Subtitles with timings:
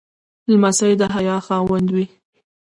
[0.51, 2.05] لمسی د حیا خاوند وي.